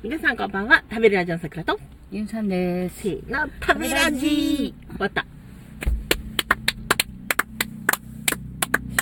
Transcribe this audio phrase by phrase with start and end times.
[0.00, 0.84] 皆さんこんばんは。
[0.88, 1.76] 食べるラジオの桜と、
[2.12, 3.00] ゆんさんです。
[3.00, 5.26] せーの、食べラジ終わった。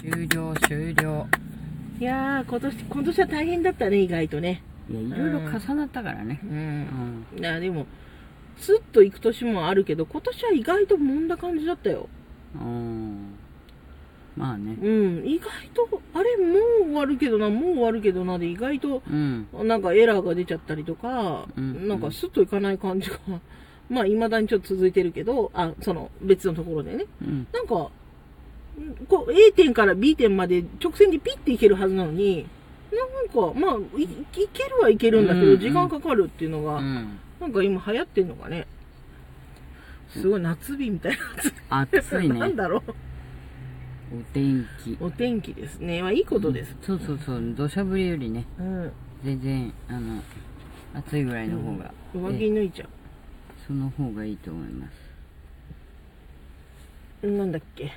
[0.01, 1.27] 終了、終了。
[2.01, 4.63] いやー、今年、今年は大変だったね、意外とね。
[4.89, 6.41] いや、いろいろ重なったからね。
[6.43, 6.47] う。
[6.47, 7.27] うんん。
[7.39, 7.85] いや、でも、
[8.57, 12.09] スッと行く年もあるけど、今年は意外と揉んだ感じだったよ。
[12.55, 13.35] うん。
[14.37, 14.77] まあね。
[14.81, 19.49] うん、意外と、あれ、もう終わるけどな、もう終わるけどな、で、意外と、うん。
[19.65, 23.17] なんかエラーが出ちゃったりとか、うんなんかスッといかない感じが、
[23.89, 27.07] まあ、未だにちょっと続いてるけど、あ、その、別のところでね。
[27.23, 27.47] うん。
[27.53, 27.91] なんか、ん
[29.09, 32.47] こう、A 点から B 点まで直線でピッていけるはずなのに、
[32.93, 34.09] なんか、まあ、いい
[34.53, 37.19] けるはいけるんだけど、うんうん時間かかるっていうのが、うん。
[37.41, 38.67] なんか今流行ってんのかね。
[40.09, 41.19] すごい夏日みたい
[41.69, 41.81] な。
[41.81, 42.57] 暑い なんね。
[42.57, 42.95] だろう。
[44.13, 44.97] お天気。
[45.01, 46.03] お天気ですね。
[46.03, 46.77] まあ、いいことです。
[46.83, 47.55] そうそうそう。
[47.57, 48.93] 土砂降りよりね、うん。
[49.25, 50.23] 全然、あの、
[50.95, 52.89] 暑いぐらいの方が、上着え脱いちゃ
[53.67, 54.93] その方がいいと思います。
[57.27, 57.31] う。
[57.31, 57.93] なんだっけ。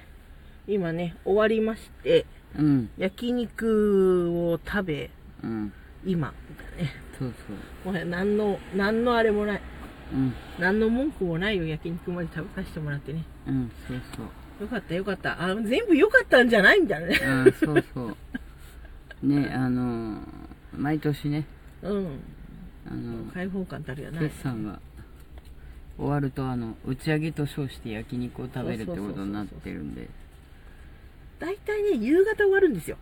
[0.67, 2.25] 今ね、終わりまして、
[2.57, 2.89] うん。
[2.97, 5.11] 焼肉を食べ、
[5.43, 5.71] うん。
[6.05, 6.93] 今、みたいなね。
[7.19, 7.85] そうそう。
[7.85, 9.61] もはや何の、何のあれもない。
[10.13, 10.33] うん。
[10.59, 13.23] 何の文句もないよ、焼肉まで食べさせてもらってね。
[13.47, 14.25] うん、そうそう。
[14.59, 15.41] よかったよかった。
[15.41, 17.19] あ、全部よかったんじゃないみたいなね。
[17.21, 19.27] うん、そうそう。
[19.27, 20.21] ね、あのー
[20.77, 21.45] 毎年ね、
[21.81, 22.19] うん。
[22.89, 24.23] あの開放感たるやない。
[24.29, 24.79] 決算が
[25.97, 30.07] 終わるとあの打ち上げと称して焼肉を食べるってことになってるんで
[31.39, 32.97] 大体ね、夕方終わるんですよ。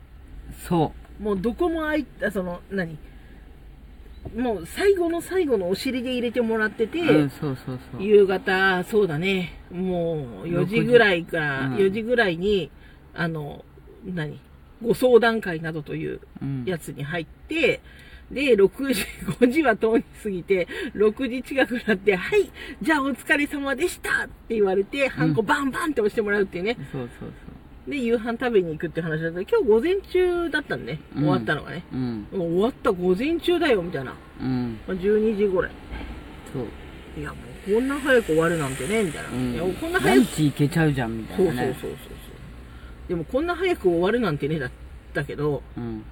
[0.68, 2.98] そもうどこもあいあその、何？
[4.36, 8.04] もう最後の最後のお尻で入れてもらってて、う、うん、そうそうそう。
[8.04, 11.76] 夕方、そうだね、もう4時ぐらいから、うん。
[11.76, 12.72] 4時ぐらいに、
[13.14, 13.64] あの、
[14.06, 14.40] 何？
[14.84, 16.64] ご相談会などといううん。
[16.66, 17.82] やつに入って、
[18.32, 19.06] で、6時、
[19.40, 22.50] 5時は通り過ぎて、6時近くなって、はい、
[22.82, 26.78] じゃあお疲れ様でしたって言われて、ハンコバンバンって押してもらうっていうね。
[26.92, 27.30] そうそう
[27.88, 31.00] で、夕飯食べに行くって話だったけど、今日午前中だったんね。
[31.16, 31.84] うん終わったのがね。
[31.92, 34.14] そううんもう終わった午前中だよ、みたいな。
[34.42, 35.72] うんまあ12時ぐらい。
[36.52, 36.66] そう、
[37.20, 37.36] いや、も
[37.68, 39.30] うこんな早く終わるなんてね、みたいな。
[39.30, 43.10] うん、いや、こんなラ早く、ンチ行けちゃうじゃんみたいなねそうそうそうそう。
[43.10, 44.72] でもこんな早く終わるなんてね、だっ
[45.14, 46.04] たけど、うん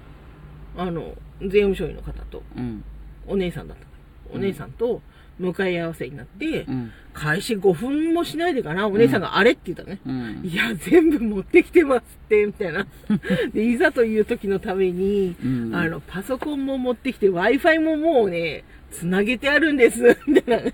[0.78, 2.82] あの、税務署員の方と、うん
[3.28, 3.86] お姉さんだった。
[4.34, 5.02] お姉さんと
[5.38, 6.92] 向かい合わせになって、うん。
[7.12, 10.00] 開始5分もしないでかな、お姉さんがあれって言ったのね。
[10.06, 10.46] うん。
[10.46, 12.86] いや、全部持ってきてますって、みたいな。
[13.52, 15.74] で、いざという時のために、うん。
[15.74, 20.72] あの、パソコンも持ってきて、Wi-Fi ももうね、つなげてあるんです、 みたいな。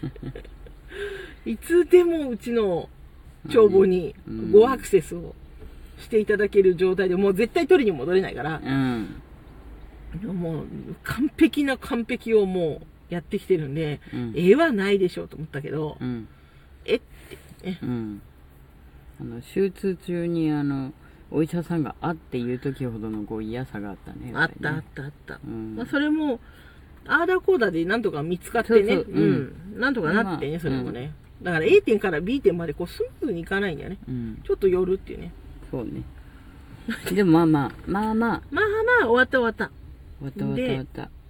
[1.45, 2.89] いつでもうちの
[3.51, 4.53] 帳簿にうん。
[4.53, 5.35] ごアクセスを
[5.99, 9.23] していただける状態で、もう絶対取りに戻れないから、うん。
[10.25, 10.67] もう
[11.03, 14.33] 完璧な完璧をもうやってきてるんで、うん。
[14.35, 16.29] 絵はないでしょうと思ったけど、うん。
[16.87, 17.01] えっ
[17.61, 18.23] て、ね、うん。
[19.21, 20.93] あの手術中にあの
[21.31, 25.39] お医者さんがあっていう時ほどのこう嫌さがあったねあったあったあった。
[25.47, 25.77] うん。
[25.77, 26.41] まあ、それも、
[27.07, 29.79] アーダーコーダーでなんとか見つかってね、そうん。
[29.79, 31.13] なんとかなってね、まあそれもね。
[31.43, 33.99] だから A 点から B 点までこうスムーズにいかないんだよね。
[34.09, 34.43] うん。
[34.47, 35.35] ちょっと寄るっていうね。
[35.71, 36.03] そうね。
[37.13, 38.43] でもまあまあまあまあ。
[38.51, 38.65] まあ
[39.01, 39.71] まあ、終わった終わった。
[40.19, 41.22] 終わった終わった終わった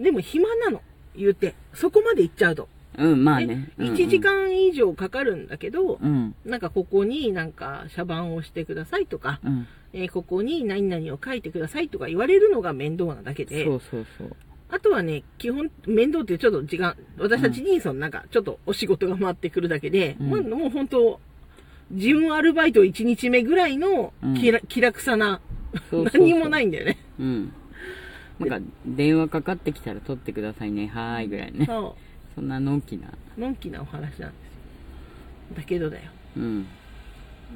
[0.00, 0.82] でも暇なの、
[1.16, 1.54] 言うて。
[1.74, 2.68] そこまで行っちゃうと。
[2.98, 3.46] うんまあね。
[3.46, 3.72] ね。
[3.78, 6.34] 1時間以上かかるんだけど、うん。
[6.44, 9.66] なんかここになんか茶番をしてくださいとか、うん。
[9.92, 14.36] えーここに何々を書いてくださいとか言われるのが面倒なだけで、そうそうそう。
[14.72, 20.30] あとはね、基本、面倒ってちょっと時間、私たちにそのなんか、ちょっとお仕事が回ってくるだけで、うん。
[20.30, 21.20] まあもう本当、
[21.92, 24.34] 事務アルバイト1日目ぐらいのうん。
[24.34, 25.40] 気ら気楽さな、
[25.90, 26.98] 何もないんだよね。
[27.18, 27.52] うん
[28.40, 30.86] なんか電話かかってきたら取ってくださいね。
[30.88, 31.66] はーいぐらいね。
[31.66, 31.96] そ
[32.34, 33.08] そんなのんきな。
[33.36, 34.30] う、のんきなお話なんですよ。
[35.56, 36.10] だけどだよ。
[36.36, 36.66] うん。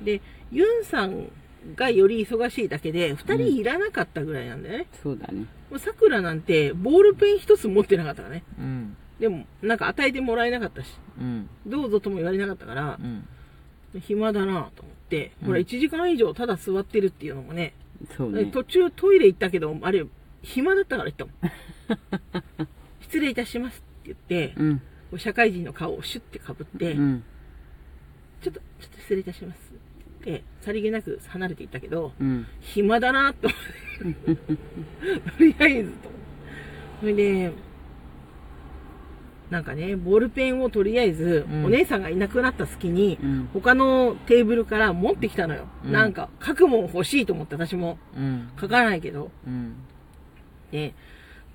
[0.04, 0.20] で、
[0.52, 1.30] ユンさん
[1.76, 4.86] がより忙しいだけで、二人いらなかったぐらいなんだよね。
[5.02, 5.46] そうだね。
[5.70, 8.44] もう桜なんて、ボールペン一つ持ってなかったからね。
[8.58, 8.96] うん。
[9.20, 10.88] でも、なんか与えてもらえなかったし、
[11.18, 11.48] うん。
[11.66, 13.24] どうぞとも言われなかったからう、ん。
[14.00, 15.46] 暇だなと思って、うん。
[15.46, 17.74] ほら1時間以上ただ座ってるっていうのもね、
[18.16, 18.46] そうね。
[18.46, 20.04] 途中トイレ行ったけど、あれ、
[20.44, 21.34] 暇だったから行ったもん。
[23.02, 24.82] 失礼いたしますって言って、うん
[25.16, 27.24] 社会人の顔をシュッてかぶって、うん
[28.42, 29.72] ちょっと、ちょっと失礼いたします
[30.20, 33.48] って、さりげなく離れていったけど、うん暇だなと
[34.02, 34.34] 思って。
[34.34, 34.58] と
[35.38, 36.10] りあえずと。
[37.00, 37.52] それで、
[39.50, 45.68] なんかね、ボールペンをとりあえず、うんお姉さんがいなくなった隙に、うん他のテーブルから持ってきたのよ。
[45.84, 49.30] うんなんか、書くもん欲しいと思って私もうん書かないけど。
[49.46, 49.76] うん
[50.74, 50.92] で、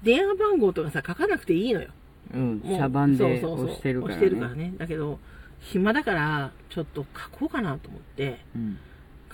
[0.02, 1.90] 電話番号とかさ、書かなくていいのよ。
[2.34, 2.62] うん。
[2.64, 4.18] もう茶番で押してるからね。
[4.18, 4.74] 押してるからね。
[4.78, 5.20] だけど、
[5.60, 8.78] 暇だから、ちょっと書こうかなと思って、うん。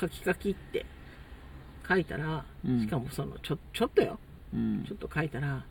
[0.02, 0.86] 書き書きって
[1.88, 4.18] 書いたら、うんしかもその、ちょ、ちょっとよ。
[4.54, 4.96] うんちょ。
[4.96, 5.64] っと書いたら、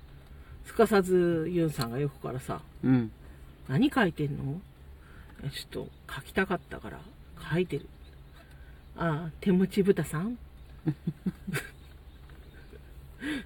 [0.64, 3.10] すかさずユンさんが横からさ、うん。
[3.68, 4.60] 何書いてんの？
[5.42, 7.00] えちょっと書きたかったから
[7.52, 7.88] 書いてる。
[8.96, 10.38] ああ、手持ち豚さん？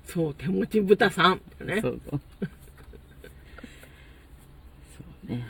[0.09, 1.41] そう、手持ち豚さん。
[1.65, 1.89] ねそ。
[1.89, 2.21] うそう。
[4.97, 5.47] そうね。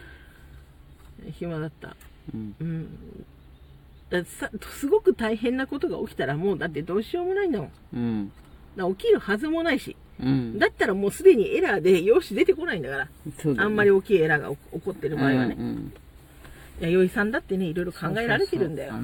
[1.33, 1.97] 暇だった。
[2.35, 2.55] うん。
[2.61, 2.89] うん。
[4.11, 7.71] ださ、すごく大変なことが起きたらもうだってどうしようもないんだもん。
[7.95, 8.33] うん。
[8.77, 9.97] だ起きるはずもないし。
[10.21, 10.59] うん。
[10.59, 13.05] だったらもうすでにエラーで用紙出てこないんだから。
[13.05, 13.11] ね
[13.59, 15.57] あんまり大きいエラーが起起こってる場合はね。
[15.59, 15.93] うんうん
[16.81, 18.95] 弥生さんだってね、いろいろ考えられてるんだよ。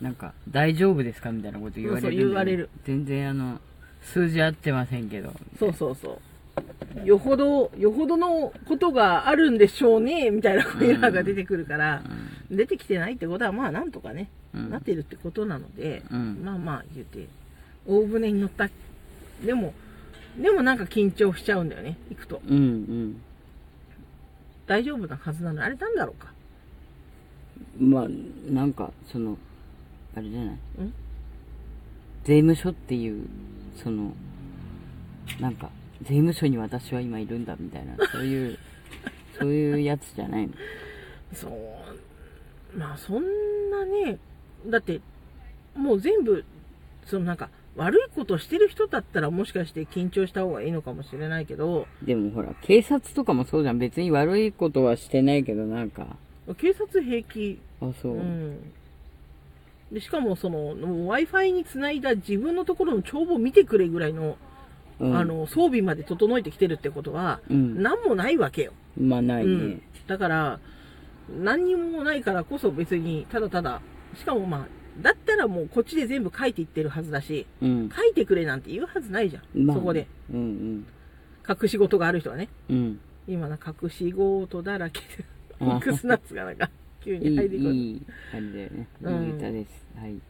[0.00, 3.60] なんか大丈夫ですかみたいなこと言われるねそうそう言われる全然あの
[4.04, 6.20] 数字合ってませんけどそうそうそ
[7.02, 7.06] う。
[7.06, 12.02] よほど、よほどのことがあるんでしょうね、みたいなエラーが出てくるから、
[12.48, 17.26] 出てきてないってことは、まあなんとかね、うんなってるってことなので、うんまあまあ言うて、
[17.88, 18.68] 大船に乗った。
[19.44, 19.74] でも、
[20.40, 22.40] でもなんか緊張しちゃうんだよね、行くと。
[22.48, 23.20] うんうん
[24.66, 26.32] 大丈夫なはずなのに、あれなんだろうか。
[27.80, 28.08] まあ
[28.48, 29.36] なんかその
[30.16, 30.54] あれじゃない？
[30.54, 30.94] ん？
[32.24, 33.26] 税務署っていう
[33.82, 34.12] その
[35.40, 35.70] なんか
[36.02, 38.58] 税務署に私は今いるんだみたいなそういう
[39.38, 40.52] そういうやつじゃないの。
[41.32, 44.18] そう、まあそんなね、
[44.66, 45.00] だって、
[45.76, 46.44] もう全部、
[47.04, 53.78] そのなんか、悪いことしてる人だったらもしかして緊張した方がいいのかもしれないけど、でもほら警察とかもそうじゃん。
[53.78, 56.16] 別に悪いことはしてないけどなんか。
[56.56, 58.12] 警察平気、あそう。
[58.14, 58.72] う、ん。
[59.94, 64.36] でしかもその、Wi-Fi につないだ自分のところの帳簿を見てくれぐらいの、
[64.98, 68.72] うんあの、装備まで整えてきてるってことは、うん何もないわけよ。
[69.00, 69.82] まあないね、うん。
[70.08, 70.60] だから、
[71.40, 73.80] 何にもないからこそ別に、ただただ、
[74.16, 74.66] しかもまあ、
[75.00, 77.88] だったらもうこっちで全部書いていってるはずだし、うん。
[77.94, 79.64] 書いてくれなんて言うはずないじゃん。
[79.64, 80.08] まあそこで。。
[80.32, 80.86] うん
[81.46, 82.48] 隠し事がある人はね。
[82.68, 82.76] うん。
[82.76, 83.00] うん。
[83.28, 85.24] 今な、隠し事だらけで、
[85.60, 86.70] あミックスナッツがなんか、
[87.04, 87.74] 急いに入ってくい、る。
[87.74, 88.02] いい
[88.32, 88.88] 感じだよね。
[89.00, 89.70] いうんい歌です。
[89.98, 90.20] はい。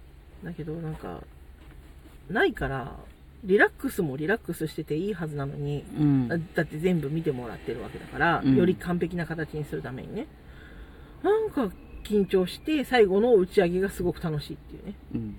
[0.42, 1.22] だけどなんか、
[2.28, 2.96] ないから、
[3.44, 6.28] リラックスもリラックスしてていいはずなのに、うん。
[6.28, 10.26] だだって全部見てもらってるわけだから、うんより完璧な形にするためにね。
[11.22, 11.70] なんか
[12.04, 14.94] 緊張して、最後の打ち上げがすごく楽しいっていうね。
[15.14, 15.36] うん。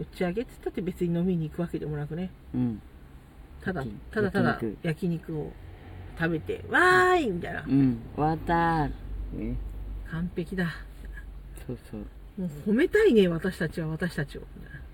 [0.00, 2.30] 打ち上げって言ったって別に飲みに行くわけでもなくね。
[2.54, 2.82] うん。
[3.62, 5.52] ただただただ焼肉を
[6.18, 7.64] 食べて、わーいみたいな。
[7.66, 7.98] うん。
[8.14, 9.38] 終わったー。
[9.38, 9.56] ね。
[10.10, 10.74] 完璧だ。
[11.66, 12.00] そうそう。
[12.40, 14.42] もう褒めたいね、私たちは私たちを。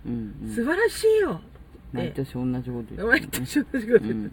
[0.07, 0.55] うん、うん。
[0.55, 1.41] 素晴らしいよ
[1.93, 3.47] 毎年同じこと言毎ってる、ね。
[3.47, 4.33] 年同じこと言ってうん。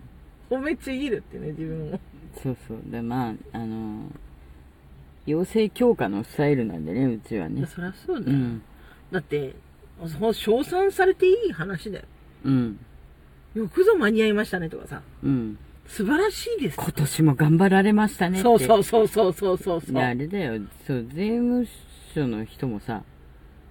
[0.50, 2.00] 褒めちぎるってね、自分を。
[2.42, 2.78] そうそう。
[2.86, 4.10] で、まあ、あのー、
[5.26, 7.66] 養成強化のスタイルなんでね、うちはね。
[7.66, 8.38] そりゃそうだよ。
[8.38, 8.62] うん。
[9.12, 9.56] だって、
[10.08, 12.06] そ称賛されていい話だよ。
[12.46, 12.80] うん。
[13.54, 15.02] よくぞ間に合いましたねとかさ。
[15.24, 15.58] うん。
[15.88, 16.78] 素晴らしいです。
[16.78, 18.44] 今年も頑張られましたねって。
[18.44, 19.94] そうそうそうそうそうそうそう。
[19.94, 21.68] であれだよ、そう、税務
[22.14, 23.04] 署の人もさ、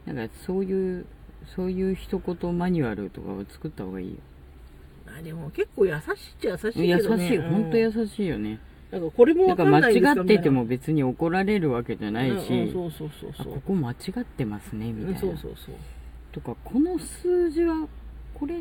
[0.07, 1.07] なんかそういう、
[1.57, 4.17] そういう一言マニュアルとかを作った方がいいよ。
[5.19, 6.07] あでも結構優しいっ
[6.41, 7.29] ちゃ優しい優けどね。
[7.29, 8.61] しい、ほんと優ししいよね。
[8.91, 8.95] い。
[8.95, 15.19] なんかこれもわかんないですか違ってても別に怒られるわけじゃないし、そうそうそうあ、そうここ間違ってますね、みたいな。
[15.19, 15.75] そうそうそう。
[16.33, 17.87] とか、この数字は、
[18.35, 18.61] これ、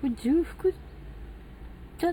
[0.00, 0.72] これ重複
[1.98, 2.12] じゃ、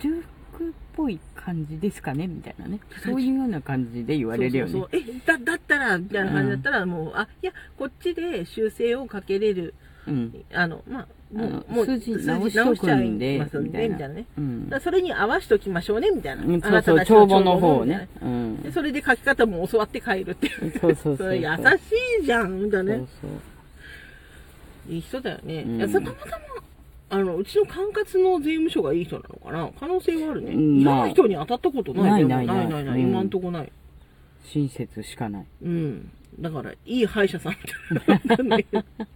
[0.00, 0.22] 重
[0.52, 2.80] 複っぽい感じですかねみたいなね。
[3.02, 4.72] そういうような感じで言われるよね。
[4.72, 9.74] そうそうそうえ、だ、だったら、みたいな感じだったら、もう、あ、いや、こっちで修正をかけれる、
[10.06, 10.44] うん。
[10.52, 12.68] あの、まあ、もう、もう、数字直しちゃい
[13.38, 14.26] ますんで、みたいなね。
[14.38, 16.44] うんそれに合わしときましょうね、みたいな。
[16.44, 16.64] うん。
[16.64, 18.08] あそうそう、帳簿の方をね。
[18.22, 18.62] うんな。
[18.62, 20.78] でそれで書き方も教わって帰るっていう。
[20.78, 23.06] そうそうそう 優しいじゃん、みたいなね。
[23.20, 23.30] そう
[24.88, 25.62] いい人だよね。
[25.62, 26.36] うんいや、それたまたま、
[27.10, 29.70] あの、うちの管轄の税務署がいい人なのかな？
[29.78, 30.52] 可能性はあるね。
[30.52, 33.72] うんまあ嫌な人に当たったことないないないないない今んとこない。
[34.44, 35.46] 親切しかない。
[35.62, 36.10] うん。
[36.40, 38.84] だから、いい歯医者さんみたいな。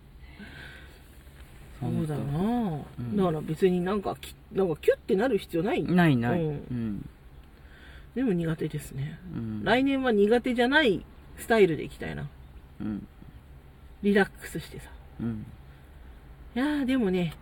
[1.80, 5.82] そうだなぁ、うんだから別になんかき、なんかキュッてなる必要ない。
[5.82, 6.42] ないない。
[6.42, 7.08] ううんん。
[8.14, 9.18] でも苦手ですね。
[9.34, 9.64] うん。
[9.64, 11.04] 来年は苦手じゃない
[11.36, 12.28] スタイルでいきたいな。
[12.80, 13.06] うん。
[14.02, 14.90] リラックスしてさ。
[15.20, 15.46] うん。
[16.56, 17.34] いやーでもね、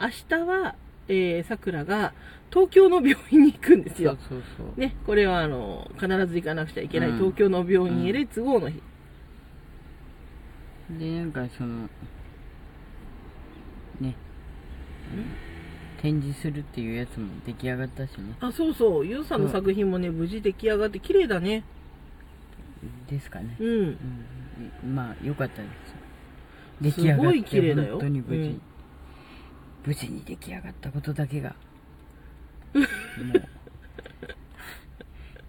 [0.00, 0.74] 明日は、
[1.08, 2.12] えー、桜が
[2.50, 4.16] 東京の病院に行くんですよ。
[4.28, 8.80] そうそうね、これはあの、必ず行かなくちゃいけないうん東京の病院へで都合の日。
[10.88, 10.98] そう。
[10.98, 11.88] で、なんかその、
[14.00, 14.14] ね。
[16.00, 19.06] 展示するっていうやつも出来上がったしねあ、そうそう。
[19.06, 21.64] ゆうさんの作品もね、無事出来上がって綺麗だね。
[23.08, 23.98] ですかね、うん。
[24.84, 25.94] うん、まあ良かったです
[26.80, 28.62] 出来上がってすごい綺麗だよ本当に無事、うん
[29.86, 31.54] 無事に出来上がったことだけが
[32.74, 33.48] もう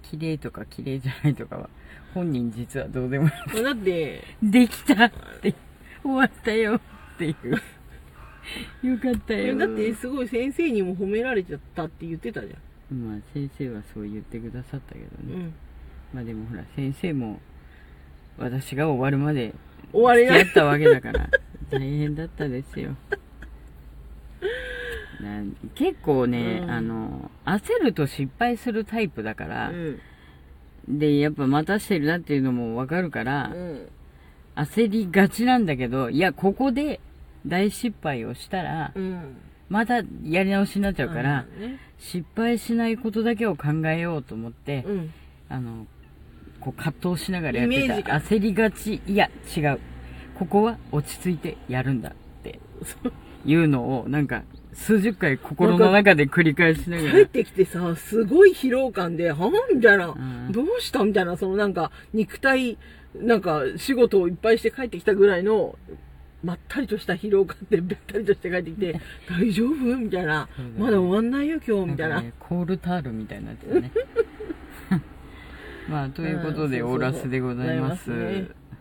[0.03, 1.69] 綺麗とか綺麗じゃないとかは
[2.13, 5.11] 本人実はどうでもいいだって、できたっ
[5.41, 5.53] て
[6.01, 6.79] 終わったよっ
[7.17, 12.55] ていうよかったよだってすごい先生にも褒められちゃったって言ってたじ
[12.91, 15.33] まあ先生はそう言ってくださったけどゃん。
[15.33, 15.53] うね、ん。
[16.13, 17.39] まあでもほら先生も
[18.37, 19.53] 私が終わるまで
[19.91, 20.45] 終われない。
[20.45, 21.29] 付き合ったわけだから
[21.71, 22.95] 大変だったですよ
[25.75, 29.99] 結構ね、うんあの焦ると失敗するタイプだからう、ん。
[30.87, 33.89] でやっぱ待たしてるなっていうのもわかるから、うん。
[34.55, 36.99] 焦りがちなんだけどいやここで
[37.45, 39.37] 大失敗をしたらうん。
[39.67, 41.79] またやり直しになっちゃうから、うんね。
[41.97, 45.13] 失敗しないことだけを考えようと思って、うん。
[45.49, 45.87] あの
[46.59, 49.79] こう葛藤しながらやってた焦りがちいや違う
[50.37, 52.13] ここは落ち着いてやるんだっ
[52.43, 52.59] て
[53.45, 54.43] いうのをなんか
[54.75, 57.11] 数十回心の中で繰り返しながら。
[57.13, 60.51] 帰ってきてさ、すごい疲労感で、はぁみたいな、ん。
[60.51, 62.77] どうしたみたいな、そのなんか、肉体、
[63.15, 65.77] なんか、仕事をいっぱいして帰ってきたぐらいの、
[66.43, 69.97] まったりとした疲労感で、べったりとして帰ってきて、大丈夫？
[69.97, 70.45] みたいな。
[70.45, 72.21] ね、まだ終わんないよ、今日、みたいな。
[72.21, 73.91] ね、コールタールみたいになってたね。
[75.89, 78.09] まあということでんオーラスでございます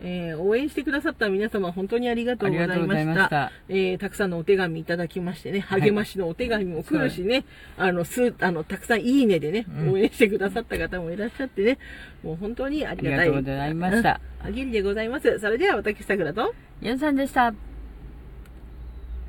[0.06, 3.04] えー応援してくださった皆様、本当にありがとうございまし。
[3.06, 7.44] ましたたえーたくさんのお手紙いただきましてね、励ましのお手紙も来るしね、
[7.78, 11.78] あの、す、あの、たくさんいいねでね、うん応援してくださった方もいらっしゃってね、
[12.22, 13.18] もう本当にありがたい。
[13.20, 14.54] ありがとうございましたうん。
[14.54, 15.38] 励みでございます。
[15.38, 17.54] それでは私、さくらと、ゆんさんでした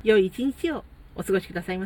[0.04, 0.84] 良い一日を
[1.16, 1.84] お過ごしくださいませ。